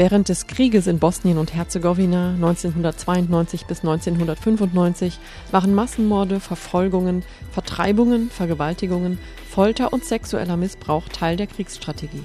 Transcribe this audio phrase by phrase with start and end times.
[0.00, 5.18] Während des Krieges in Bosnien und Herzegowina 1992 bis 1995
[5.50, 7.22] waren Massenmorde, Verfolgungen,
[7.52, 9.18] Vertreibungen, Vergewaltigungen,
[9.50, 12.22] Folter und sexueller Missbrauch Teil der Kriegsstrategie.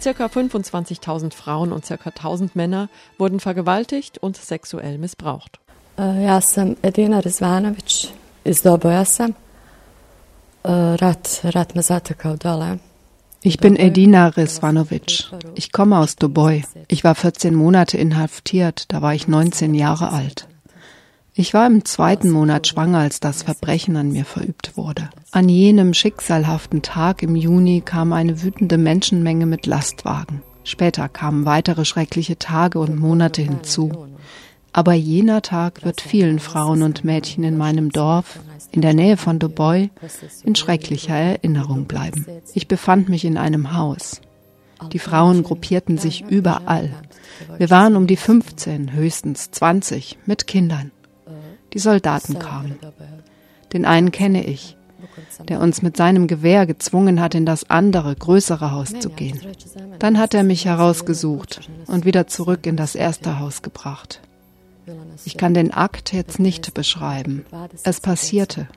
[0.00, 5.58] Circa 25.000 Frauen und circa 1.000 Männer wurden vergewaltigt und sexuell missbraucht.
[5.98, 8.12] Ja sam Edina Rizvanović
[8.44, 9.34] iz Doboja sam.
[10.62, 12.78] Rat, rat me zatekao dole.
[13.46, 15.30] Ich bin Edina Rizvanovic.
[15.54, 16.64] Ich komme aus Doboj.
[16.88, 20.48] Ich war 14 Monate inhaftiert, da war ich 19 Jahre alt.
[21.32, 25.10] Ich war im zweiten Monat schwanger, als das Verbrechen an mir verübt wurde.
[25.30, 30.42] An jenem schicksalhaften Tag im Juni kam eine wütende Menschenmenge mit Lastwagen.
[30.64, 34.08] Später kamen weitere schreckliche Tage und Monate hinzu.
[34.72, 39.38] Aber jener Tag wird vielen Frauen und Mädchen in meinem Dorf, in der Nähe von
[39.38, 39.90] Doboj,
[40.44, 42.26] in schrecklicher Erinnerung bleiben.
[42.54, 44.20] Ich befand mich in einem Haus.
[44.92, 46.90] Die Frauen gruppierten sich überall.
[47.56, 50.90] Wir waren um die 15, höchstens 20, mit Kindern.
[51.72, 52.76] Die Soldaten kamen.
[53.72, 54.76] Den einen kenne ich,
[55.48, 59.40] der uns mit seinem Gewehr gezwungen hat, in das andere, größere Haus zu gehen.
[59.98, 64.20] Dann hat er mich herausgesucht und wieder zurück in das erste Haus gebracht.
[65.24, 67.44] Ich kann den Akt jetzt nicht beschreiben.
[67.82, 68.68] Es passierte.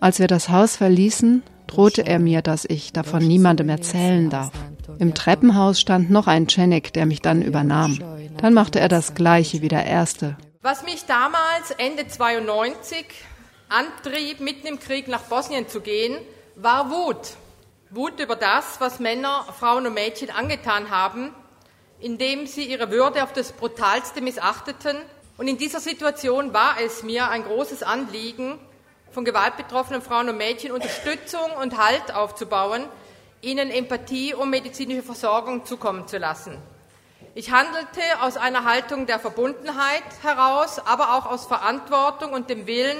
[0.00, 4.52] Als wir das Haus verließen, drohte er mir, dass ich davon niemandem erzählen darf.
[4.98, 7.98] Im Treppenhaus stand noch ein Cenik, der mich dann übernahm.
[8.38, 10.36] Dann machte er das Gleiche wie der Erste.
[10.62, 13.04] Was mich damals, Ende 92,
[13.68, 16.16] antrieb, mitten im Krieg nach Bosnien zu gehen,
[16.56, 17.34] war Wut.
[17.90, 21.30] Wut über das, was Männer, Frauen und Mädchen angetan haben,
[22.00, 24.96] indem sie ihre Würde auf das Brutalste missachteten
[25.38, 28.58] und in dieser Situation war es mir ein großes Anliegen,
[29.10, 32.84] von gewaltbetroffenen Frauen und Mädchen Unterstützung und Halt aufzubauen,
[33.40, 36.58] ihnen Empathie und medizinische Versorgung zukommen zu lassen.
[37.34, 42.98] Ich handelte aus einer Haltung der Verbundenheit heraus, aber auch aus Verantwortung und dem Willen,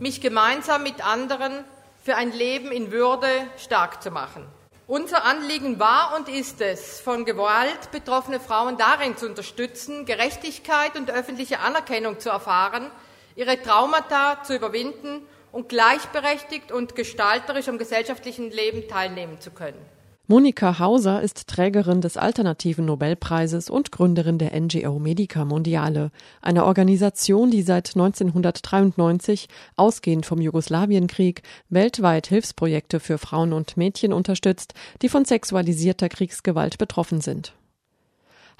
[0.00, 1.64] mich gemeinsam mit anderen
[2.02, 4.46] für ein Leben in Würde stark zu machen.
[4.88, 11.10] Unser Anliegen war und ist es, von Gewalt betroffene Frauen darin zu unterstützen, Gerechtigkeit und
[11.10, 12.92] öffentliche Anerkennung zu erfahren,
[13.34, 19.95] ihre Traumata zu überwinden und gleichberechtigt und gestalterisch am gesellschaftlichen Leben teilnehmen zu können.
[20.28, 26.10] Monika Hauser ist Trägerin des Alternativen Nobelpreises und Gründerin der NGO Medica Mondiale,
[26.42, 34.74] einer Organisation, die seit 1993 ausgehend vom Jugoslawienkrieg weltweit Hilfsprojekte für Frauen und Mädchen unterstützt,
[35.00, 37.54] die von sexualisierter Kriegsgewalt betroffen sind.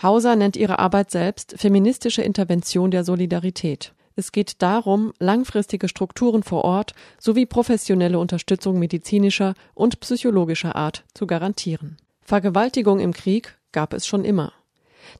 [0.00, 3.93] Hauser nennt ihre Arbeit selbst feministische Intervention der Solidarität.
[4.19, 11.27] Es geht darum, langfristige Strukturen vor Ort sowie professionelle Unterstützung medizinischer und psychologischer Art zu
[11.27, 11.99] garantieren.
[12.22, 14.53] Vergewaltigung im Krieg gab es schon immer.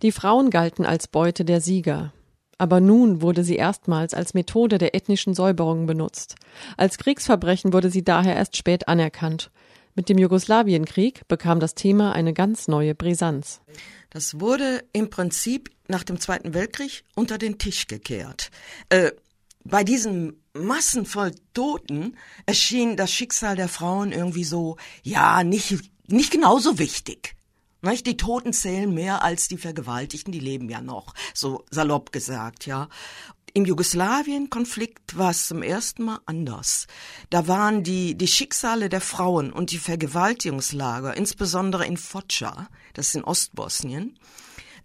[0.01, 2.13] Die Frauen galten als Beute der Sieger.
[2.59, 6.37] Aber nun wurde sie erstmals als Methode der ethnischen Säuberung benutzt.
[6.79, 9.51] Als Kriegsverbrechen wurde sie daher erst spät anerkannt.
[9.95, 13.61] Mit dem Jugoslawienkrieg bekam das Thema eine ganz neue Brisanz.
[14.11, 18.51] Das wurde im Prinzip nach dem Zweiten Weltkrieg unter den Tisch gekehrt.
[18.89, 19.13] Äh,
[19.65, 22.17] bei diesen Massen voll Toten
[22.47, 27.35] erschien das Schicksal der Frauen irgendwie so, ja, nicht, nicht genauso wichtig.
[27.83, 28.07] Nicht?
[28.07, 32.89] Die Toten zählen mehr als die Vergewaltigten, die leben ja noch, so salopp gesagt, ja.
[33.57, 36.87] Im Jugoslawien-Konflikt war es zum ersten Mal anders.
[37.31, 43.15] Da waren die, die Schicksale der Frauen und die Vergewaltigungslager, insbesondere in Foča, das ist
[43.15, 44.19] in Ostbosnien,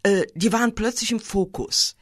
[0.03, 1.97] äh, die waren plötzlich im Fokus.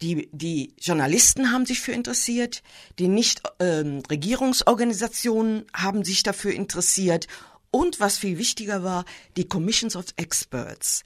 [0.00, 2.62] Die, die Journalisten haben sich für interessiert,
[3.00, 7.26] die Nicht-Regierungsorganisationen ähm, haben sich dafür interessiert
[7.72, 9.04] und was viel wichtiger war,
[9.36, 11.02] die Commissions of Experts.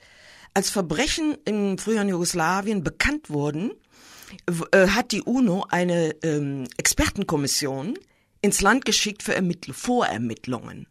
[0.53, 3.71] Als Verbrechen im früheren Jugoslawien bekannt wurden,
[4.73, 7.97] hat die UNO eine ähm, Expertenkommission
[8.41, 10.87] ins Land geschickt für Ermittl Vorermittlungen.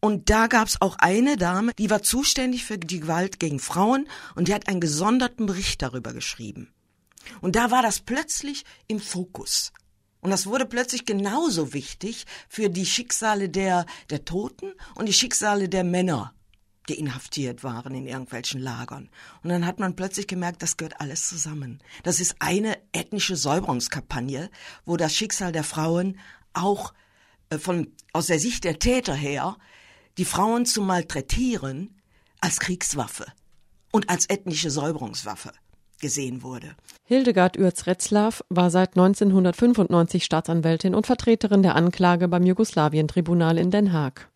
[0.00, 4.48] Und da gab's auch eine Dame, die war zuständig für die Gewalt gegen Frauen und
[4.48, 6.72] die hat einen gesonderten Bericht darüber geschrieben.
[7.40, 9.72] Und da war das plötzlich im Fokus.
[10.20, 15.68] Und das wurde plötzlich genauso wichtig für die Schicksale der, der Toten und die Schicksale
[15.68, 16.34] der Männer,
[16.88, 19.08] die inhaftiert waren in irgendwelchen Lagern.
[19.42, 21.80] Und dann hat man plötzlich gemerkt, das gehört alles zusammen.
[22.02, 24.50] Das ist eine ethnische Säuberungskampagne,
[24.84, 26.18] wo das Schicksal der Frauen
[26.52, 26.92] auch
[27.50, 29.56] äh, von, aus der Sicht der Täter her
[30.18, 32.00] die Frauen zu malträtieren
[32.40, 33.26] als Kriegswaffe
[33.92, 35.52] und als ethnische Säuberungswaffe
[36.00, 36.74] gesehen wurde.
[37.04, 44.31] Hildegard Uerz-Retzlaff war seit 1995 Staatsanwältin und Vertreterin der Anklage beim Jugoslawien-Tribunal in Den Haag.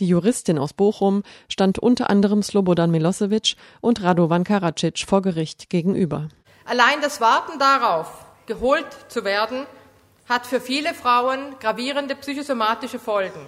[0.00, 6.28] Die Juristin aus Bochum stand unter anderem Slobodan Milosevic und Radovan Karadzic vor Gericht gegenüber.
[6.64, 9.66] Allein das Warten darauf, geholt zu werden,
[10.26, 13.46] hat für viele Frauen gravierende psychosomatische Folgen.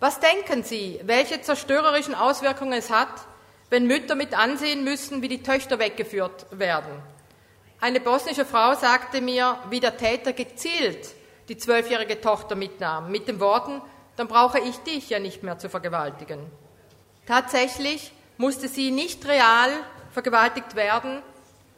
[0.00, 3.08] Was denken Sie, welche zerstörerischen Auswirkungen es hat,
[3.70, 6.92] wenn Mütter mit ansehen müssen, wie die Töchter weggeführt werden?
[7.80, 11.14] Eine bosnische Frau sagte mir, wie der Täter gezielt
[11.48, 13.80] die zwölfjährige Tochter mitnahm, mit den Worten,
[14.18, 16.40] dann brauche ich dich ja nicht mehr zu vergewaltigen.
[17.26, 19.70] Tatsächlich musste sie nicht real
[20.10, 21.22] vergewaltigt werden,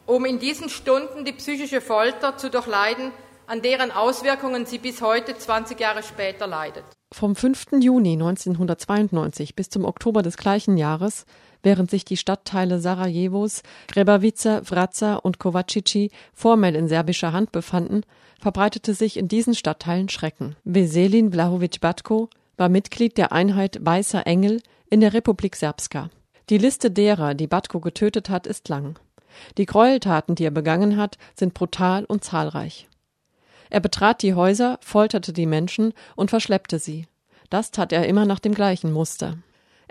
[0.06, 3.12] um in diesen Stunden die psychische Folter zu durchleiden,
[3.46, 6.84] an deren Auswirkungen sie bis heute 20 Jahre später leidet.
[7.12, 7.66] Vom 5.
[7.80, 11.26] Juni 1992 bis zum Oktober des gleichen Jahres,
[11.62, 18.02] während sich die Stadtteile Sarajevos, Grebavica, Vraca und Kovacici formell in serbischer Hand befanden,
[18.40, 20.56] verbreitete sich in diesen Stadtteilen Schrecken.
[20.64, 26.10] Veselin Vlahovic Batko war Mitglied der Einheit Weißer Engel in der Republik Serbska.
[26.48, 28.98] Die Liste derer, die Batko getötet hat, ist lang.
[29.56, 32.88] Die Gräueltaten, die er begangen hat, sind brutal und zahlreich.
[33.70, 37.06] Er betrat die Häuser, folterte die Menschen und verschleppte sie.
[37.50, 39.36] Das tat er immer nach dem gleichen Muster.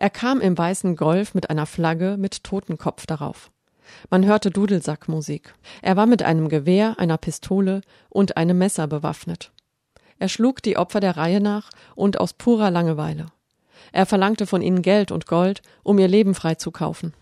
[0.01, 3.51] Er kam im weißen Golf mit einer Flagge mit Totenkopf darauf.
[4.09, 5.53] Man hörte Dudelsackmusik.
[5.81, 9.51] Er war mit einem Gewehr, einer Pistole und einem Messer bewaffnet.
[10.17, 13.25] Er schlug die Opfer der Reihe nach und aus purer Langeweile.
[13.91, 17.13] Er verlangte von ihnen Geld und Gold, um ihr Leben freizukaufen.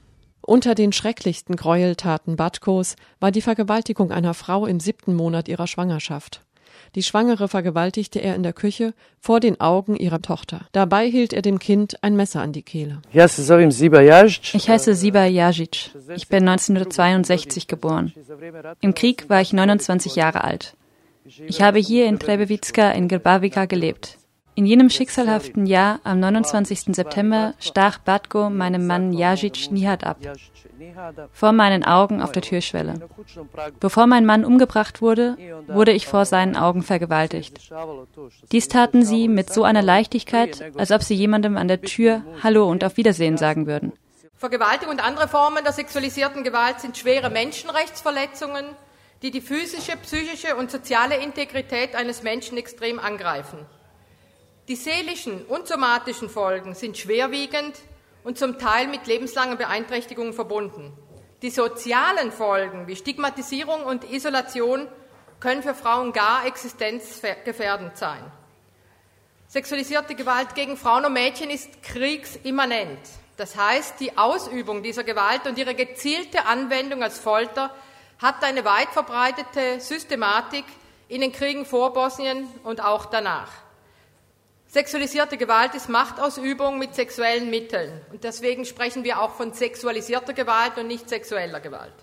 [0.41, 6.45] Unter den schrecklichsten Gräueltaten Batkos war die Vergewaltigung einer Frau im siebten Monat ihrer Schwangerschaft.
[6.95, 10.61] Die Schwangere vergewaltigte er in der Küche vor den Augen ihrer Tochter.
[10.71, 13.01] Dabei hielt er dem Kind ein Messer an die Kehle.
[13.11, 15.91] Ich heiße Siba Jajic.
[16.15, 18.13] Ich bin 1962 geboren.
[18.81, 20.75] Im Krieg war ich 29 Jahre alt.
[21.45, 24.17] Ich habe hier in Trebevitska in Grbavica gelebt.
[24.55, 26.95] In jenem schicksalhaften Jahr, am 29.
[26.95, 30.17] September, stach Batko meinem Mann Jajic Nihat ab
[31.31, 32.95] vor meinen Augen auf der Türschwelle.
[33.79, 37.59] Bevor mein Mann umgebracht wurde, wurde ich vor seinen Augen vergewaltigt.
[38.51, 42.67] Dies taten sie mit so einer Leichtigkeit, als ob sie jemandem an der Tür Hallo
[42.69, 43.93] und auf Wiedersehen sagen würden.
[44.35, 48.65] Vergewaltigung und andere Formen der sexualisierten Gewalt sind schwere Menschenrechtsverletzungen,
[49.23, 53.57] die die physische, psychische und soziale Integrität eines Menschen extrem angreifen.
[54.67, 57.73] Die seelischen und somatischen Folgen sind schwerwiegend
[58.23, 60.93] und zum Teil mit lebenslangen Beeinträchtigungen verbunden.
[61.41, 64.87] Die sozialen Folgen wie Stigmatisierung und Isolation
[65.39, 68.23] können für Frauen gar existenzgefährdend sein.
[69.47, 72.99] Sexualisierte Gewalt gegen Frauen und Mädchen ist kriegsimmanent.
[73.37, 77.73] Das heißt, die Ausübung dieser Gewalt und ihre gezielte Anwendung als Folter
[78.19, 80.65] hat eine weit verbreitete Systematik
[81.07, 83.51] in den Kriegen vor Bosnien und auch danach.
[84.69, 88.01] Sexualisierte Gewalt ist Machtausübung mit sexuellen Mitteln.
[88.11, 91.93] Und deswegen sprechen wir auch von sexualisierter Gewalt und nicht sexueller Gewalt.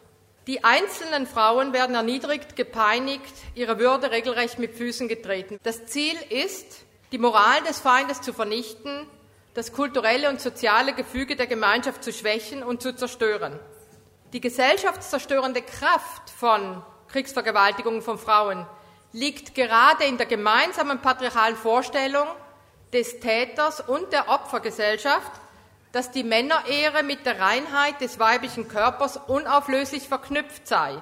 [0.46, 5.58] Die einzelnen Frauen werden erniedrigt, gepeinigt, ihre Würde regelrecht mit Füßen getreten.
[5.62, 9.06] Das Ziel ist, die Moral des Feindes zu vernichten,
[9.52, 13.58] das kulturelle und soziale Gefüge der Gemeinschaft zu schwächen und zu zerstören.
[14.32, 18.66] Die gesellschaftszerstörende Kraft von Kriegsvergewaltigungen von Frauen
[19.12, 22.26] liegt gerade in der gemeinsamen patriarchalen Vorstellung,
[22.92, 25.32] des Täters und der Opfergesellschaft,
[25.92, 30.94] dass die Männerehre mit der Reinheit des weiblichen Körpers unauflöslich verknüpft sei.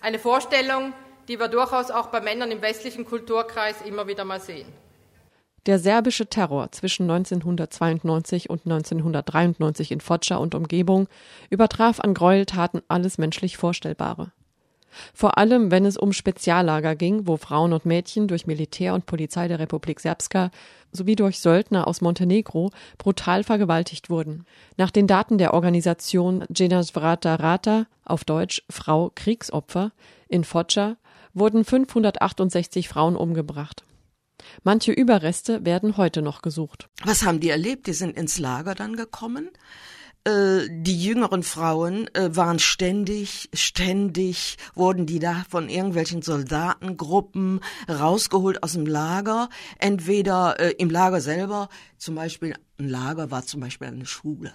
[0.00, 0.92] Eine Vorstellung,
[1.28, 4.70] die wir durchaus auch bei Männern im westlichen Kulturkreis immer wieder mal sehen.
[5.66, 11.08] Der serbische Terror zwischen 1992 und 1993 in Foča und Umgebung
[11.50, 14.30] übertraf an Gräueltaten alles menschlich Vorstellbare.
[15.14, 19.48] Vor allem, wenn es um Speziallager ging, wo Frauen und Mädchen durch Militär und Polizei
[19.48, 20.50] der Republik Serbska
[20.92, 24.44] sowie durch Söldner aus Montenegro brutal vergewaltigt wurden.
[24.76, 29.92] Nach den Daten der Organisation Vrata Rata, auf Deutsch Frau Kriegsopfer,
[30.28, 30.96] in Foča
[31.34, 33.84] wurden 568 Frauen umgebracht.
[34.62, 36.88] Manche Überreste werden heute noch gesucht.
[37.04, 37.86] Was haben die erlebt?
[37.86, 39.50] Die sind ins Lager dann gekommen
[40.26, 48.62] äh, die jüngeren Frauen äh, waren ständig, ständig wurden die da von irgendwelchen Soldatengruppen rausgeholt
[48.64, 49.48] aus dem Lager.
[49.78, 54.52] Entweder äh, im Lager selber, zum Beispiel ein Lager war zum Beispiel eine Schule.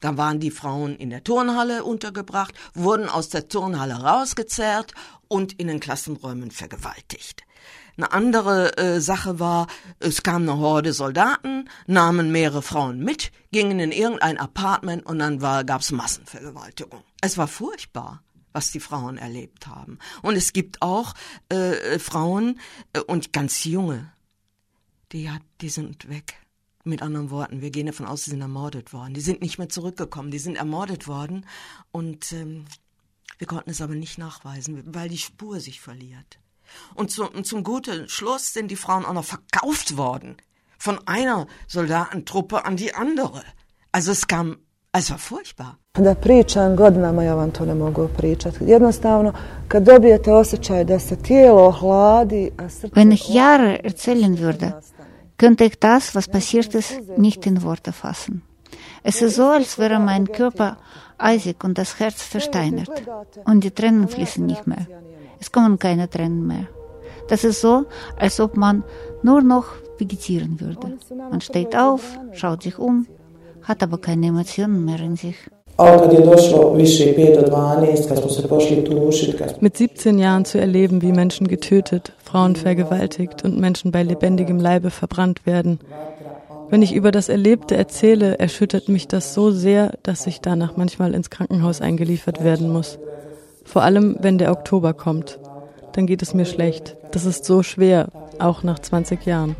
[0.00, 4.92] Da waren die Frauen in der Turnhalle untergebracht, wurden aus der Turnhalle rausgezerrt
[5.26, 7.46] und in den Klassenräumen vergewaltigt.
[7.96, 9.66] Eine andere äh, Sache war,
[9.98, 15.40] es kam eine Horde Soldaten, nahmen mehrere Frauen mit, gingen in irgendein Apartment und dann
[15.40, 17.02] war, gab's Massenvergewaltigung.
[17.20, 18.22] Es war furchtbar
[18.56, 19.98] was die Frauen erlebt haben.
[20.22, 21.12] Und es gibt auch
[21.50, 22.58] äh, Frauen
[22.94, 24.10] äh, und ganz junge,
[25.12, 26.36] die, die sind weg.
[26.82, 29.12] Mit anderen Worten, wir gehen davon aus, sie sind ermordet worden.
[29.12, 31.44] Die sind nicht mehr zurückgekommen, die sind ermordet worden
[31.92, 32.64] und ähm,
[33.38, 36.38] wir konnten es aber nicht nachweisen, weil die Spur sich verliert.
[36.94, 40.36] Und, zu, und zum guten Schluss sind die Frauen auch noch verkauft worden.
[40.78, 43.42] Von einer Soldatentruppe an die andere.
[43.92, 44.56] Also es kam,
[44.92, 45.78] es war furchtbar.
[45.94, 48.64] Da pričam godinama, ja vam to ne mogu pričati.
[48.64, 49.32] Jednostavno,
[49.68, 52.94] kad dobijete osjećaj da se tijelo hladi, a srce...
[52.94, 54.72] Wenn ich Jahre erzählen würde,
[55.36, 58.42] könnte ich das, was passiert ist, nicht in Worte fassen.
[59.02, 60.76] Es ist so, als wäre mein Körper
[61.18, 62.90] eisig und das Herz versteinert.
[63.44, 64.86] Und die Tränen fließen nicht mehr.
[65.40, 66.68] Es kommen keine Tränen mehr.
[67.28, 67.84] Das ist so,
[68.16, 68.84] als ob man
[69.22, 69.66] nur noch
[69.98, 70.96] vegetieren würde.
[71.30, 73.06] Man steht auf, schaut sich um,
[73.62, 75.36] hat aber keine Emotionen mehr in sich.
[79.60, 84.90] Mit 17 Jahren zu erleben, wie Menschen getötet, Frauen vergewaltigt und Menschen bei lebendigem Leibe
[84.90, 85.80] verbrannt werden.
[86.70, 91.14] Wenn ich über das Erlebte erzähle, erschüttert mich das so sehr, dass ich danach manchmal
[91.14, 92.98] ins Krankenhaus eingeliefert werden muss.
[93.66, 95.38] Vor allem, wenn der Oktober kommt.
[95.92, 96.96] Dann geht es mir schlecht.
[97.10, 98.08] Das ist so schwer,
[98.38, 99.56] auch nach 20 Jahren.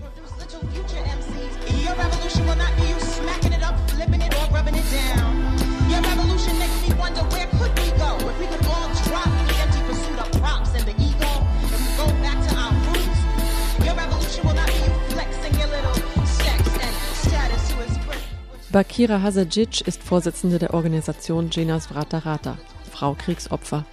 [18.76, 22.58] Bakira Hasadzic ist Vorsitzende der Organisation Jenas Vrata Rata,
[22.92, 23.86] Frau Kriegsopfer.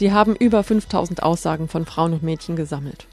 [0.00, 3.06] Sie haben über 5000 Aussagen von Frauen und Mädchen gesammelt.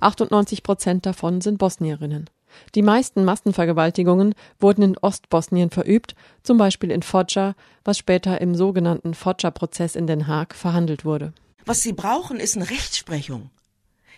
[0.00, 2.28] 98 Prozent davon sind Bosnierinnen.
[2.74, 9.14] Die meisten Massenvergewaltigungen wurden in Ostbosnien verübt, zum Beispiel in Foča, was später im sogenannten
[9.14, 11.32] Foča-Prozess in Den Haag verhandelt wurde.
[11.64, 13.50] Was sie brauchen, ist eine Rechtsprechung.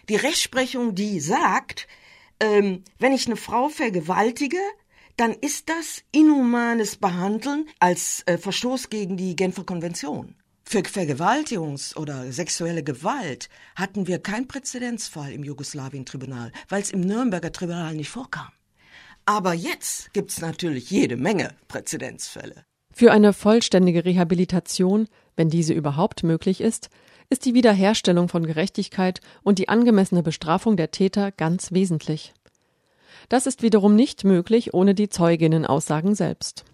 [0.09, 1.87] Die Rechtsprechung, die sagt,
[2.41, 4.57] ähm, wenn ich eine Frau vergewaltige,
[5.19, 10.37] dann ist das inhumanes Behandeln als äh, Verstoß gegen die Genfer Konvention.
[10.65, 17.53] Für Vergewaltigungs- oder sexuelle Gewalt hatten wir keinen Präzedenzfall im Jugoslawien-Tribunal, weil es im Nürnberger
[17.53, 18.49] Tribunal nicht vorkam.
[19.27, 22.65] Aber jetzt gibt's natürlich jede Menge Präzedenzfälle.
[22.93, 26.91] Für eine vollständige Rehabilitation, wenn diese überhaupt möglich ist,
[27.31, 32.35] ist die Wiederherstellung von Gerechtigkeit und die angemessene Bestrafung der Täter ganz wesentlich.
[33.29, 36.65] Das ist wiederum nicht möglich ohne die Zeuginnenaussagen selbst.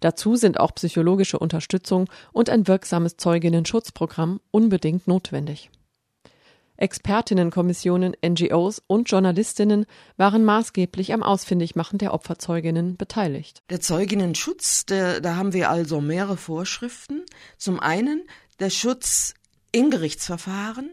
[0.00, 5.70] Dazu sind auch psychologische Unterstützung und ein wirksames Zeuginnenschutzprogramm unbedingt notwendig.
[6.80, 13.62] Expertinnenkommissionen, NGOs und Journalistinnen waren maßgeblich am Ausfindigmachen der Opferzeuginnen beteiligt.
[13.68, 17.22] Der Zeuginnenschutz, der, da haben wir also mehrere Vorschriften.
[17.58, 18.22] Zum einen
[18.58, 19.34] der Schutz
[19.72, 20.90] im Gerichtsverfahren,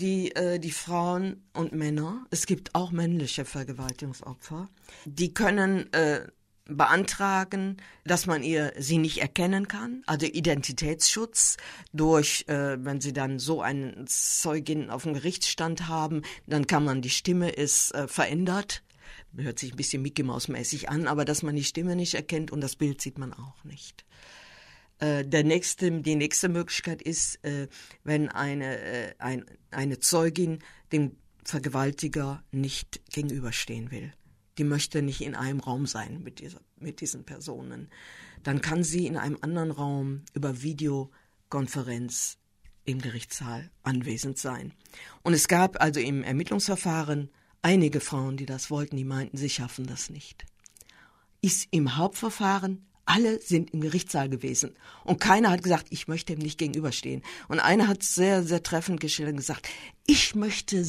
[0.00, 4.68] die, äh, die Frauen und Männer, es gibt auch männliche Vergewaltigungsopfer,
[5.04, 6.26] die können äh,
[6.66, 11.56] beantragen, dass man ihr sie nicht erkennen kann, also Identitätsschutz
[11.92, 17.02] durch, äh, wenn sie dann so einen Zeugin auf dem Gerichtsstand haben, dann kann man
[17.02, 18.82] die Stimme ist äh, verändert,
[19.36, 22.50] hört sich ein bisschen Mickey Maus mäßig an, aber dass man die Stimme nicht erkennt
[22.50, 24.04] und das Bild sieht man auch nicht.
[24.98, 27.68] Äh, der nächste, die nächste Möglichkeit ist, äh,
[28.04, 30.60] wenn eine, äh, ein, eine Zeugin
[30.92, 34.12] dem Vergewaltiger nicht gegenüberstehen will.
[34.58, 37.88] Die möchte nicht in einem Raum sein mit, dieser, mit diesen Personen.
[38.42, 42.38] Dann kann sie in einem anderen Raum über Videokonferenz
[42.84, 44.72] im Gerichtssaal anwesend sein.
[45.22, 47.30] Und es gab also im Ermittlungsverfahren
[47.62, 50.44] einige Frauen, die das wollten, die meinten, sie schaffen das nicht.
[51.40, 54.74] Ist im Hauptverfahren alle sind im Gerichtssaal gewesen.
[55.04, 57.22] Und keiner hat gesagt, ich möchte ihm nicht gegenüberstehen.
[57.48, 59.68] Und einer hat sehr, sehr treffend geschildert und gesagt,
[60.06, 60.84] ich möchte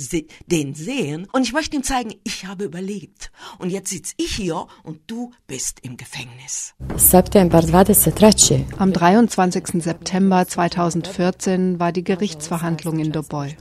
[0.47, 3.31] den sehen und ich möchte ihm zeigen, ich habe überlebt.
[3.59, 6.73] Und jetzt sitze ich hier und du bist im Gefängnis.
[8.77, 9.83] Am 23.
[9.83, 13.55] September 2014 war die Gerichtsverhandlung in Doboj.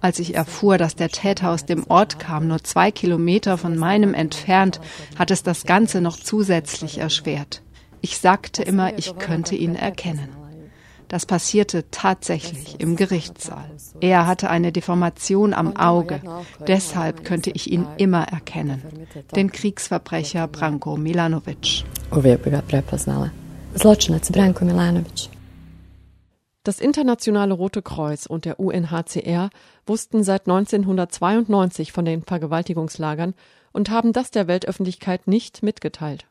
[0.00, 4.12] Als ich erfuhr, dass der Täter aus dem Ort kam, nur zwei Kilometer von meinem
[4.12, 4.78] entfernt,
[5.18, 7.63] hat es das Ganze noch zusätzlich erschwert.
[8.04, 10.28] Ich sagte immer, ich könnte ihn erkennen.
[11.08, 13.64] Das passierte tatsächlich im Gerichtssaal.
[13.98, 16.20] Er hatte eine Deformation am Auge.
[16.68, 18.82] Deshalb könnte ich ihn immer erkennen.
[19.34, 21.84] Den Kriegsverbrecher Branko Milanovic.
[26.62, 29.48] Das Internationale Rote Kreuz und der UNHCR
[29.86, 33.32] wussten seit 1992 von den Vergewaltigungslagern
[33.72, 36.26] und haben das der Weltöffentlichkeit nicht mitgeteilt.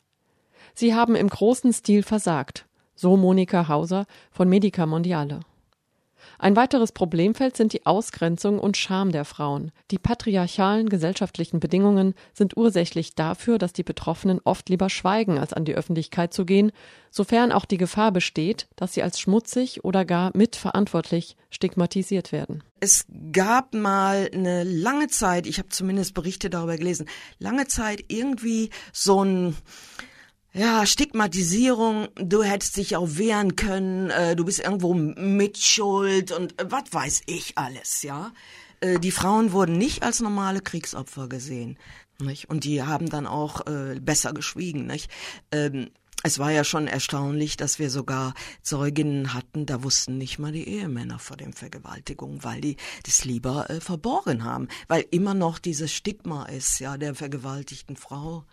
[0.74, 2.65] Sie haben im großen Stil versagt,
[2.96, 5.42] so Monika Hauser von Medica Mondiale.
[6.39, 9.72] Ein weiteres Problemfeld sind die Ausgrenzung und Scham der Frauen.
[9.92, 15.65] Die patriarchalen gesellschaftlichen Bedingungen sind ursächlich dafür, dass die Betroffenen oft lieber schweigen, als an
[15.65, 16.72] die Öffentlichkeit zu gehen,
[17.12, 22.63] sofern auch die Gefahr besteht, dass sie als schmutzig oder gar mitverantwortlich stigmatisiert werden.
[22.80, 27.08] Es gab mal eine lange Zeit, ich habe zumindest Berichte darüber gelesen,
[27.39, 29.56] lange Zeit irgendwie so ein
[30.53, 36.65] ja, Stigmatisierung, du hättest dich auch wehren können, äh, du bist irgendwo mitschuld und äh,
[36.69, 38.31] was weiß ich alles, ja.
[38.79, 41.77] Äh, die Frauen wurden nicht als normale Kriegsopfer gesehen,
[42.19, 42.50] nicht?
[42.50, 45.10] Und die haben dann auch äh, besser geschwiegen, nicht?
[45.51, 45.89] Ähm,
[46.25, 50.67] es war ja schon erstaunlich, dass wir sogar Zeuginnen hatten, da wussten nicht mal die
[50.67, 55.91] Ehemänner vor den Vergewaltigungen, weil die das lieber äh, verborgen haben, weil immer noch dieses
[55.91, 58.45] Stigma ist, ja, der vergewaltigten Frau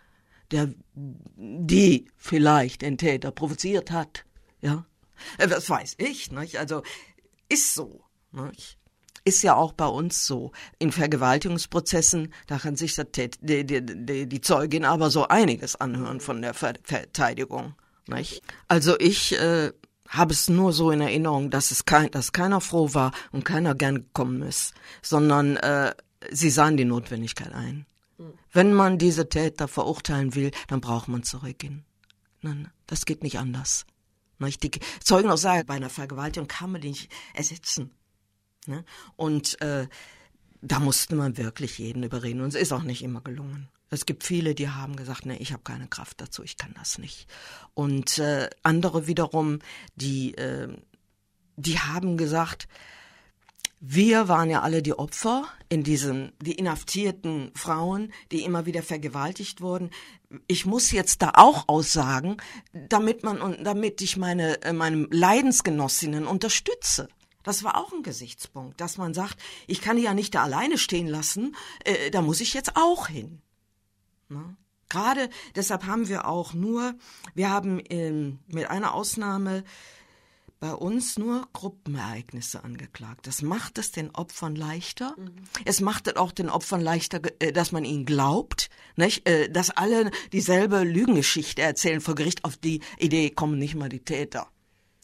[0.51, 0.73] der
[1.35, 4.25] die vielleicht den Täter provoziert hat.
[4.61, 4.85] Ja,
[5.37, 6.31] äh, das weiß ich.
[6.31, 6.57] Nicht?
[6.57, 6.83] Also
[7.49, 8.03] ist so.
[8.31, 8.77] Nicht?
[9.23, 10.51] Ist ja auch bei uns so.
[10.79, 13.29] In Vergewaltigungsprozessen, da kann sich die,
[13.65, 17.75] die, die, die Zeugin aber so einiges anhören von der Verteidigung.
[18.07, 18.41] Nicht?
[18.67, 19.71] Also ich äh,
[20.07, 23.75] habe es nur so in Erinnerung, dass es kein, dass keiner froh war und keiner
[23.75, 25.93] gern gekommen ist, sondern äh,
[26.31, 27.85] sie sahen die Notwendigkeit ein.
[28.51, 31.85] Wenn man diese Täter verurteilen will, dann braucht man zurückgehen.
[32.41, 33.85] Nein, das geht nicht anders.
[34.39, 34.71] Die
[35.03, 37.91] Zeugen auch sagen, bei einer Vergewaltigung kann man die nicht ersetzen.
[38.65, 38.83] Ne?
[39.15, 39.87] Und äh,
[40.61, 42.41] da musste man wirklich jeden überreden.
[42.41, 43.69] Und es ist auch nicht immer gelungen.
[43.89, 46.97] Es gibt viele, die haben gesagt, nee, ich habe keine Kraft dazu, ich kann das
[46.97, 47.27] nicht.
[47.73, 49.59] Und äh, andere wiederum,
[49.95, 50.75] die, äh,
[51.57, 52.67] die haben gesagt,
[53.83, 59.59] wir waren ja alle die Opfer in diesen, die inhaftierten Frauen, die immer wieder vergewaltigt
[59.59, 59.89] wurden.
[60.47, 62.37] Ich muss jetzt da auch aussagen,
[62.73, 67.09] damit man damit ich meine, äh, meinem Leidensgenossinnen unterstütze.
[67.41, 70.77] Das war auch ein Gesichtspunkt, dass man sagt, ich kann die ja nicht da alleine
[70.77, 73.41] stehen lassen, äh, da muss ich jetzt auch hin.
[74.29, 74.55] Ne?
[74.89, 76.93] Gerade deshalb haben wir auch nur,
[77.33, 79.63] wir haben ähm, mit einer Ausnahme
[80.61, 83.25] bei uns nur Gruppenereignisse angeklagt.
[83.25, 85.15] Das macht es den Opfern leichter.
[85.17, 85.31] Mhm.
[85.65, 89.27] Es macht es auch den Opfern leichter, äh, dass man ihnen glaubt, nicht?
[89.27, 92.45] Äh, dass alle dieselbe Lügengeschichte erzählen vor Gericht.
[92.45, 94.47] Auf die Idee kommen nicht mal die Täter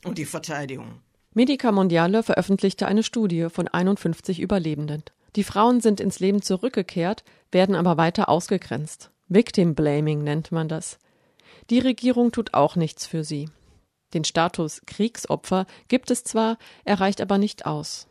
[0.05, 1.01] und die Verteidigung.
[1.33, 5.03] Medica Mondiale veröffentlichte eine Studie von 51 Überlebenden.
[5.35, 9.09] Die Frauen sind ins Leben zurückgekehrt, werden aber weiter ausgegrenzt.
[9.27, 10.99] Victim Blaming nennt man das.
[11.71, 13.49] Die Regierung tut auch nichts für sie.
[14.17, 18.07] Den Status Kriegsopfer gibt es zwar, er reicht aber nicht aus.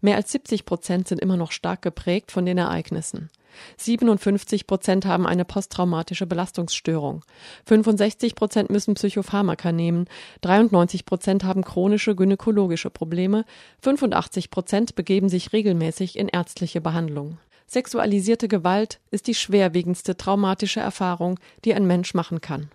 [0.00, 3.28] Mehr als 70 Prozent sind immer noch stark geprägt von den Ereignissen.
[3.76, 7.22] 57 Prozent haben eine posttraumatische Belastungsstörung.
[7.66, 10.06] 65 Prozent müssen Psychopharmaka nehmen.
[10.40, 13.44] 93 Prozent haben chronische gynäkologische Probleme.
[13.82, 17.36] 85 Prozent begeben sich regelmäßig in ärztliche Behandlung.
[17.66, 22.70] Sexualisierte Gewalt ist die schwerwiegendste traumatische Erfahrung, die ein Mensch machen kann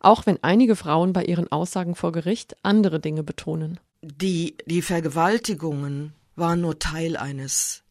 [0.00, 3.80] auch wenn einige Frauen bei ihren Aussagen vor Gericht andere Dinge betonen.
[4.02, 7.82] Die, die Vergewaltigungen waren nur Teil eines,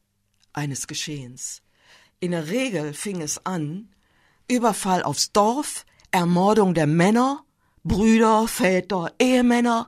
[0.54, 1.62] eines Geschehens.
[2.20, 3.90] In der Regel fing es an,
[4.48, 7.44] Überfall aufs Dorf, Ermordung der Männer,
[7.84, 9.88] Brüder, Väter, Ehemänner,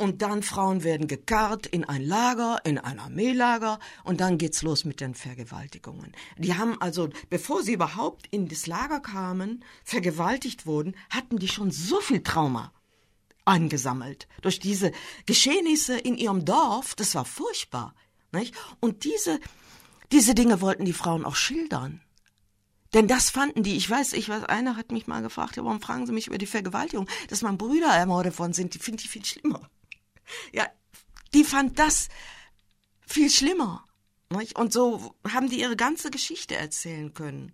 [0.00, 4.84] und dann Frauen werden gekarrt in ein Lager, in ein Armeelager und dann geht's los
[4.84, 6.12] mit den Vergewaltigungen.
[6.38, 11.70] Die haben also, bevor sie überhaupt in das Lager kamen, vergewaltigt wurden, hatten die schon
[11.70, 12.72] so viel Trauma
[13.44, 14.92] angesammelt durch diese
[15.26, 16.94] Geschehnisse in ihrem Dorf.
[16.94, 17.94] Das war furchtbar,
[18.32, 18.54] nicht?
[18.80, 19.38] Und diese
[20.12, 22.00] diese Dinge wollten die Frauen auch schildern.
[22.94, 25.80] Denn das fanden die, ich weiß, ich weiß, einer hat mich mal gefragt, ja, warum
[25.80, 29.10] fragen Sie mich über die Vergewaltigung, dass mein Brüder ermordet worden sind, die finde ich
[29.10, 29.70] viel schlimmer.
[30.52, 30.66] Ja,
[31.34, 32.08] die fand das
[33.06, 33.84] viel schlimmer.
[34.30, 34.56] Nicht?
[34.56, 37.52] Und so haben die ihre ganze Geschichte erzählen können.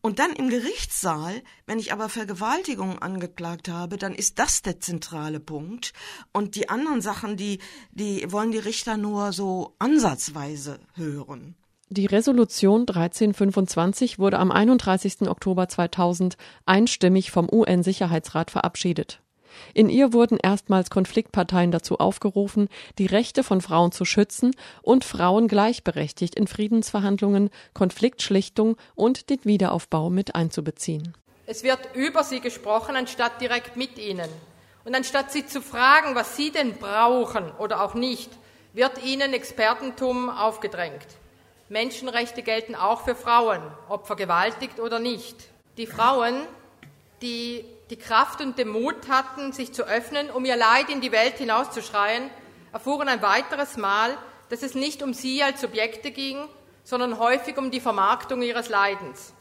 [0.00, 5.40] Und dann im Gerichtssaal, wenn ich aber Vergewaltigung angeklagt habe, dann ist das der zentrale
[5.40, 5.92] Punkt.
[6.32, 7.58] Und die anderen Sachen, die,
[7.90, 11.56] die wollen die Richter nur so ansatzweise hören.
[11.88, 15.22] Die Resolution 1325 wurde am 31.
[15.22, 19.20] Oktober 2000 einstimmig vom UN-Sicherheitsrat verabschiedet.
[19.74, 25.48] In ihr wurden erstmals Konfliktparteien dazu aufgerufen, die Rechte von Frauen zu schützen und Frauen
[25.48, 31.14] gleichberechtigt in Friedensverhandlungen, Konfliktschlichtung und den Wiederaufbau mit einzubeziehen.
[31.46, 34.28] Es wird über sie gesprochen, anstatt direkt mit ihnen.
[34.84, 38.30] Und anstatt sie zu fragen, was sie denn brauchen oder auch nicht,
[38.72, 41.06] wird ihnen Expertentum aufgedrängt.
[41.68, 45.36] Menschenrechte gelten auch für Frauen, ob vergewaltigt oder nicht.
[45.76, 46.34] Die Frauen,
[47.22, 51.12] die die Kraft und den Mut hatten, sich zu öffnen, um ihr Leid in die
[51.12, 52.30] Welt hinauszuschreien,
[52.72, 54.16] erfuhren ein weiteres Mal,
[54.48, 56.48] dass es nicht um sie als Subjekte ging,
[56.84, 59.32] sondern häufig um die Vermarktung ihres Leidens.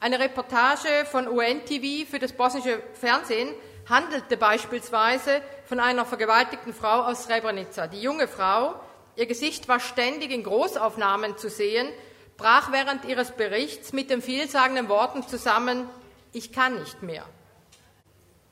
[0.00, 3.52] Eine Reportage von UNTV für das bosnische Fernsehen
[3.88, 7.86] handelte beispielsweise von einer vergewaltigten Frau aus Srebrenica.
[7.88, 8.74] Die junge Frau,
[9.16, 11.88] ihr Gesicht war ständig in Großaufnahmen zu sehen,
[12.36, 15.88] brach während ihres Berichts mit den vielsagenden Worten zusammen,
[16.32, 17.24] ich kann nicht mehr.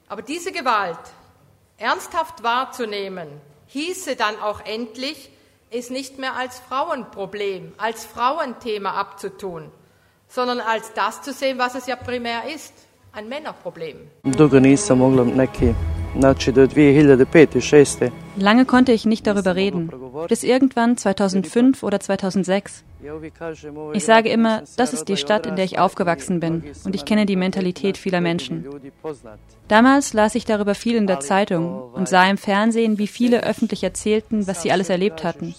[0.08, 0.98] Aber diese Gewalt
[1.78, 3.28] ernsthaft wahrzunehmen,
[3.66, 5.30] hieße dann auch endlich,
[5.70, 9.70] es nicht mehr als Frauenproblem, als Frauenthema abzutun,
[10.28, 12.72] sondern als das zu sehen, was es ja primär ist,
[13.12, 14.08] ein Männerproblem.
[18.38, 19.90] Lange konnte ich nicht darüber reden,
[20.29, 22.85] bis irgendwann 2005 oder 2006.
[23.92, 27.26] Ich sage immer, das ist die Stadt, in der ich aufgewachsen bin und ich kenne
[27.26, 28.64] die Mentalität vieler Menschen.
[29.68, 33.85] Damals las ich darüber viel in der Zeitung und sah im Fernsehen, wie viele öffentlich
[33.85, 35.55] erzählten, was sie alles erlebt hatten,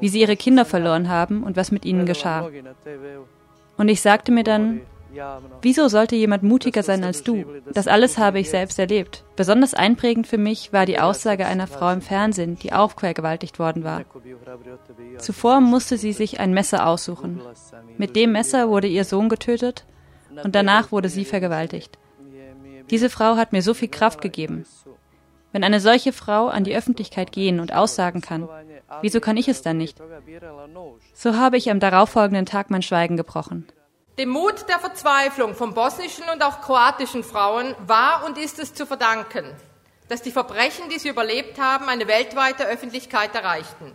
[0.00, 2.48] wie sie ihre Kinder verloren haben und was mit ihnen geschah.
[3.76, 4.80] Und ich sagte mir dann,
[5.62, 7.44] Wieso sollte jemand mutiger sein als du?
[7.72, 9.24] Das alles habe ich selbst erlebt.
[9.36, 13.84] Besonders einprägend für mich war die Aussage einer Frau im Fernsehen, die auch vergewaltigt worden
[13.84, 14.04] war.
[15.18, 17.40] Zuvor musste sie sich ein Messer aussuchen.
[17.98, 19.84] Mit dem Messer wurde ihr Sohn getötet
[20.42, 21.98] und danach wurde sie vergewaltigt.
[22.90, 24.66] Diese Frau hat mir so viel Kraft gegeben.
[25.52, 28.48] Wenn eine solche Frau an die Öffentlichkeit gehen und aussagen kann,
[29.02, 30.02] wieso kann ich es dann nicht?
[31.14, 33.66] So habe ich am darauffolgenden Tag mein Schweigen gebrochen.
[34.16, 38.86] Dem Mut der Verzweiflung von bosnischen und auch kroatischen Frauen war und ist es zu
[38.86, 39.44] verdanken,
[40.08, 43.90] dass die Verbrechen, die sie überlebt haben, eine weltweite Öffentlichkeit erreichten.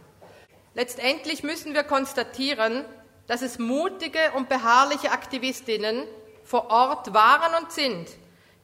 [0.74, 2.84] Letztendlich müssen wir konstatieren,
[3.28, 6.04] dass es mutige und beharrliche Aktivistinnen
[6.44, 8.10] vor Ort waren und sind,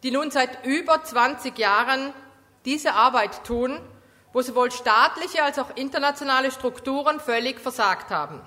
[0.04, 2.13] die nun seit über 20 Jahren
[2.65, 3.80] diese Arbeit tun,
[4.34, 8.41] wo sowohl staatliche als auch internationale Strukturen völlig versagt haben.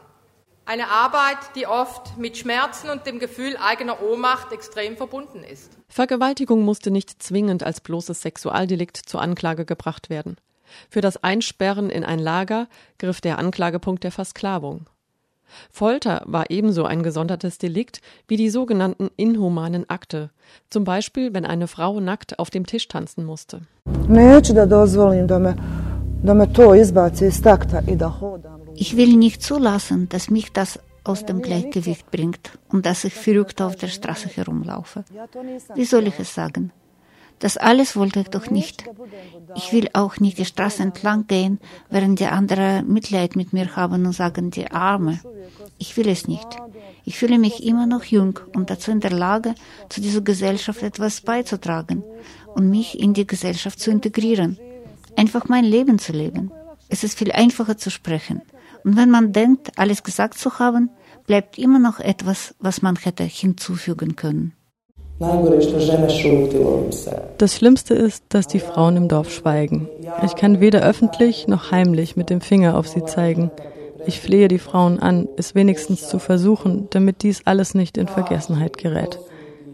[0.68, 5.72] Eine Arbeit, die oft mit Schmerzen und dem Gefühl eigener Ohnmacht extrem verbunden ist.
[5.88, 10.36] Vergewaltigung musste nicht zwingend als bloßes Sexualdelikt zur Anklage gebracht werden.
[10.90, 14.90] Für das Einsperren in ein Lager griff der Anklagepunkt der Versklavung.
[15.70, 20.28] Folter war ebenso ein gesondertes Delikt wie die sogenannten inhumanen Akte,
[20.68, 23.62] zum Beispiel wenn eine Frau nackt auf dem Tisch tanzen musste.
[28.74, 33.62] Ich will nicht zulassen, dass mich das aus dem Gleichgewicht bringt und dass ich verrückt
[33.62, 35.04] auf der Straße herumlaufe.
[35.74, 36.72] Wie soll ich es sagen?
[37.38, 38.84] Das alles wollte ich doch nicht.
[39.54, 44.04] Ich will auch nicht die Straße entlang gehen, während die anderen Mitleid mit mir haben
[44.06, 45.20] und sagen, die Arme.
[45.78, 46.48] Ich will es nicht.
[47.04, 49.54] Ich fühle mich immer noch jung und dazu in der Lage,
[49.88, 52.02] zu dieser Gesellschaft etwas beizutragen
[52.54, 54.58] und mich in die Gesellschaft zu integrieren.
[55.18, 56.52] Einfach mein Leben zu leben.
[56.88, 58.40] Es ist viel einfacher zu sprechen.
[58.84, 60.90] Und wenn man denkt, alles gesagt zu haben,
[61.26, 64.52] bleibt immer noch etwas, was man hätte hinzufügen können.
[67.38, 69.88] Das Schlimmste ist, dass die Frauen im Dorf schweigen.
[70.24, 73.50] Ich kann weder öffentlich noch heimlich mit dem Finger auf sie zeigen.
[74.06, 78.78] Ich flehe die Frauen an, es wenigstens zu versuchen, damit dies alles nicht in Vergessenheit
[78.78, 79.18] gerät.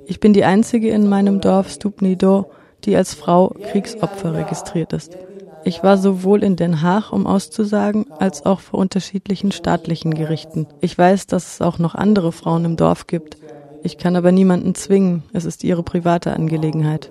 [0.07, 2.47] Ich bin die einzige in meinem Dorf Stupni Do,
[2.85, 5.19] die als Frau Kriegsopfer registriert ist.
[5.67, 10.67] Ich war sowohl in Den Haag, um auszusagen, als auch vor unterschiedlichen staatlichen Gerichten.
[10.81, 13.39] Ich weiß, dass es auch noch andere Frauen im Dorf gibt.
[13.83, 17.11] Ich kann aber niemanden zwingen, es ist ihre private Angelegenheit.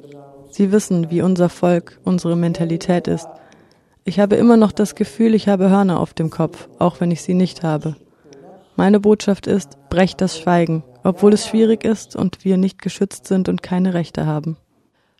[0.51, 3.27] Sie wissen, wie unser Volk, unsere Mentalität ist.
[4.05, 7.23] Ich habe immer noch das Gefühl, ich habe Hörner auf dem Kopf, auch wenn ich
[7.23, 7.95] sie nicht habe.
[8.75, 13.49] Meine Botschaft ist, brecht das Schweigen, obwohl es schwierig ist und wir nicht geschützt sind
[13.49, 14.57] und keine Rechte haben.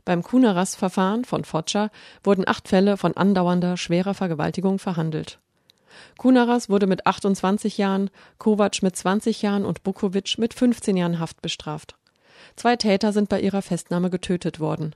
[0.06, 1.90] Beim Kuneras-Verfahren von Foča
[2.24, 5.40] wurden acht Fälle von andauernder schwerer Vergewaltigung verhandelt.
[6.18, 11.42] Kuneras wurde mit 28 Jahren, Kovac mit 20 Jahren und Bukovic mit 15 Jahren Haft
[11.42, 11.96] bestraft.
[12.56, 14.96] Zwei Täter sind bei ihrer Festnahme getötet worden.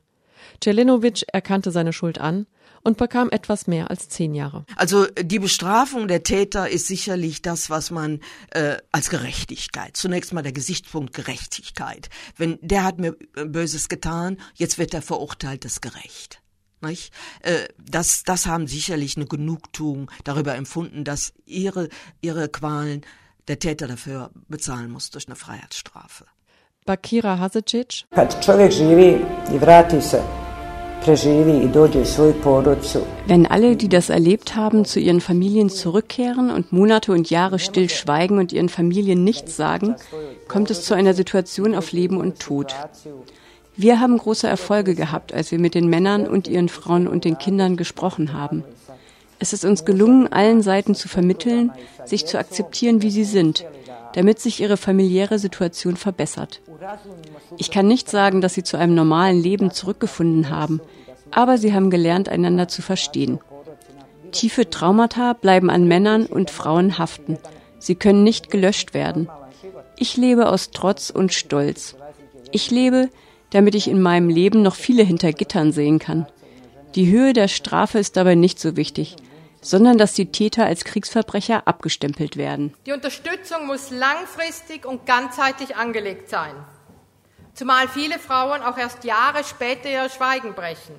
[0.64, 2.48] Celenovic erkannte seine Schuld an
[2.84, 4.66] und bekam etwas mehr als zehn Jahre.
[4.76, 8.22] Also die Bestrafung der Täter ist sicherlich das, was man
[8.52, 12.10] äh, als Gerechtigkeit, zunächst mal der Gesichtspunkt Gerechtigkeit.
[12.38, 16.42] Wenn der hat mir äh, Böses getan, jetzt wird er verurteilt, ist gerecht.
[16.82, 17.12] Nicht?
[17.42, 21.90] Äh, das, das haben sicherlich eine Genugtuung darüber empfunden, dass ihre,
[22.22, 23.02] ihre Qualen
[23.48, 26.26] der Täter dafür bezahlen muss durch eine Freiheitsstrafe.
[26.88, 28.06] Bakira Hasicic.
[33.28, 37.90] Wenn alle, die das erlebt haben, zu ihren Familien zurückkehren und Monate und Jahre still
[37.90, 39.96] schweigen und ihren Familien nichts sagen,
[40.48, 42.74] kommt es zu einer Situation auf Leben und Tod.
[43.76, 47.38] Wir haben große Erfolge gehabt, als wir mit den Männern und ihren Frauen und den
[47.38, 48.64] Kindern gesprochen haben.
[49.40, 51.72] Es ist uns gelungen, allen Seiten zu vermitteln,
[52.06, 53.66] sich zu akzeptieren, wie sie sind,
[54.18, 56.60] damit sich ihre familiäre Situation verbessert.
[57.58, 60.82] Ich kann nicht sagen, dass sie zu einem normalen Leben zurückgefunden haben,
[61.30, 63.40] aber sie haben gelernt, einander zu verstehen.
[64.32, 67.38] Tiefe Traumata bleiben an Männern und Frauen haften.
[67.78, 69.30] Sie können nicht gelöscht werden.
[69.98, 71.96] Ich lebe aus Trotz und Stolz.
[72.52, 73.10] Ich lebe,
[73.52, 76.26] damit ich in meinem Leben noch viele hinter Gittern sehen kann.
[76.96, 79.16] Die Höhe der Strafe ist dabei nicht so wichtig,
[79.62, 82.74] sondern dass die Täter als Kriegsverbrecher abgestempelt werden.
[82.86, 86.54] Die Unterstützung muss langfristig und ganzheitlich angelegt sein,
[87.54, 90.96] zumal viele Frauen auch erst Jahre später ihr Schweigen brechen.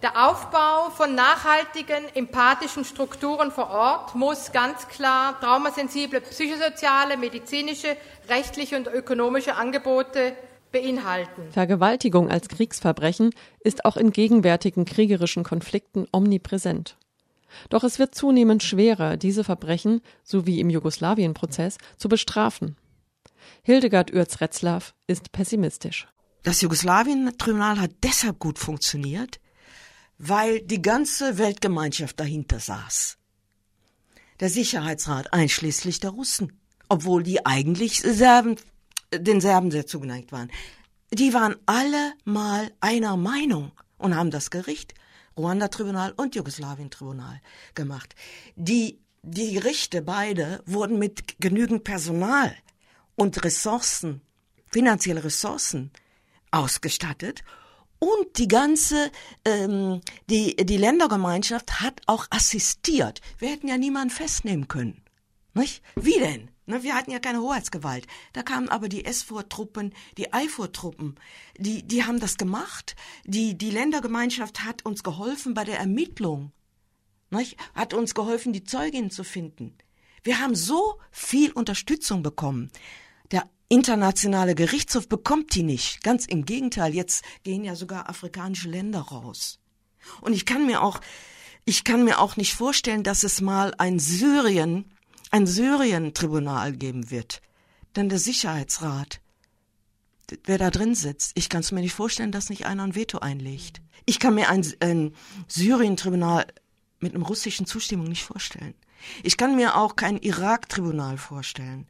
[0.00, 7.96] Der Aufbau von nachhaltigen, empathischen Strukturen vor Ort muss ganz klar traumasensible psychosoziale, medizinische,
[8.28, 10.34] rechtliche und ökonomische Angebote
[10.70, 11.50] beinhalten.
[11.50, 16.96] Vergewaltigung als Kriegsverbrechen ist auch in gegenwärtigen kriegerischen Konflikten omnipräsent.
[17.68, 22.76] Doch es wird zunehmend schwerer, diese Verbrechen, so wie im Jugoslawienprozess, zu bestrafen.
[23.62, 26.08] Hildegard Uerz-Retzlaff ist pessimistisch.
[26.42, 29.40] Das Jugoslawien-Tribunal hat deshalb gut funktioniert,
[30.18, 33.18] weil die ganze Weltgemeinschaft dahinter saß.
[34.40, 38.56] Der Sicherheitsrat einschließlich der Russen, obwohl die eigentlich Serben,
[39.12, 40.50] den Serben sehr zugeneigt waren.
[41.12, 44.94] Die waren alle mal einer Meinung und haben das Gericht,
[45.38, 47.40] Ruanda-Tribunal und Jugoslawien-Tribunal
[47.74, 48.14] gemacht.
[48.56, 52.54] Die, die Gerichte beide wurden mit genügend Personal
[53.16, 54.20] und Ressourcen,
[54.66, 55.90] finanzielle Ressourcen
[56.50, 57.42] ausgestattet
[57.98, 59.10] und die ganze,
[59.44, 63.20] ähm, die, die Ländergemeinschaft hat auch assistiert.
[63.38, 65.02] Wir hätten ja niemanden festnehmen können.
[65.54, 65.82] Nicht?
[65.96, 66.50] Wie denn?
[66.68, 68.06] Ne, wir hatten ja keine Hoheitsgewalt.
[68.34, 71.14] Da kamen aber die SVOR-Truppen, die IFOR-Truppen,
[71.56, 72.94] die, die haben das gemacht.
[73.24, 76.52] Die, die Ländergemeinschaft hat uns geholfen bei der Ermittlung.
[77.30, 77.56] Nicht?
[77.74, 79.78] Hat uns geholfen, die Zeugin zu finden.
[80.22, 82.70] Wir haben so viel Unterstützung bekommen.
[83.30, 86.04] Der internationale Gerichtshof bekommt die nicht.
[86.04, 89.58] Ganz im Gegenteil, jetzt gehen ja sogar afrikanische Länder raus.
[90.20, 91.00] Und ich kann mir auch,
[91.64, 94.92] ich kann mir auch nicht vorstellen, dass es mal ein Syrien,
[95.30, 97.42] ein Syrien-Tribunal geben wird.
[97.96, 99.20] Denn der Sicherheitsrat,
[100.44, 103.18] wer da drin sitzt, ich kann es mir nicht vorstellen, dass nicht einer ein Veto
[103.18, 103.80] einlegt.
[104.06, 105.14] Ich kann mir ein, ein
[105.48, 106.46] Syrien-Tribunal
[107.00, 108.74] mit einem russischen Zustimmung nicht vorstellen.
[109.22, 111.86] Ich kann mir auch kein Irak-Tribunal vorstellen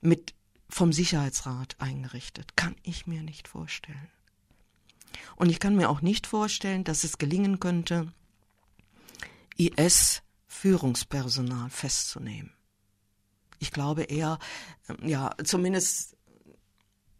[0.00, 0.34] mit
[0.68, 2.56] vom Sicherheitsrat eingerichtet.
[2.56, 4.10] Kann ich mir nicht vorstellen.
[5.36, 8.12] Und ich kann mir auch nicht vorstellen, dass es gelingen könnte,
[9.56, 12.52] IS-Führungspersonal festzunehmen.
[13.58, 14.38] Ich glaube eher,
[14.88, 16.16] ähm, ja, zumindest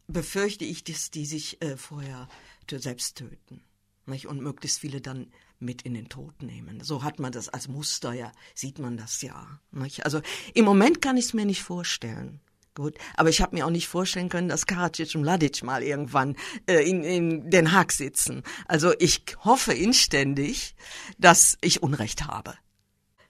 [0.07, 2.29] befürchte ich, dass die sich äh, vorher
[2.71, 3.63] selbst töten.
[4.07, 4.27] Nicht?
[4.27, 6.81] Und möglichst viele dann mit in den Tod nehmen.
[6.81, 9.61] So hat man das als Muster, ja, sieht man das ja.
[9.71, 10.05] Nicht?
[10.05, 10.21] Also
[10.55, 12.41] im Moment kann ich es mir nicht vorstellen.
[12.75, 16.37] Gut, aber ich habe mir auch nicht vorstellen können, dass Karadzic und Mladic mal irgendwann
[16.67, 18.45] äh, in, in Den Haag sitzen.
[18.67, 20.77] Also ich hoffe inständig,
[21.19, 22.55] dass ich Unrecht habe.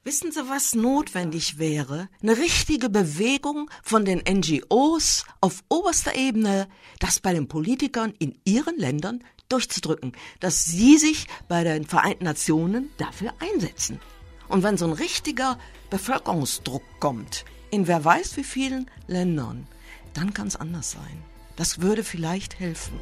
[0.09, 2.09] Wissen Sie, was notwendig wäre?
[2.23, 6.67] Eine richtige Bewegung von den NGOs auf oberster Ebene,
[6.99, 12.89] das bei den Politikern in ihren Ländern durchzudrücken, dass sie sich bei den Vereinten Nationen
[12.97, 14.01] dafür einsetzen.
[14.49, 15.59] Und wenn so ein richtiger
[15.91, 19.67] Bevölkerungsdruck kommt, in wer weiß wie vielen Ländern,
[20.15, 21.23] dann kann es anders sein.
[21.57, 22.99] Das würde vielleicht helfen.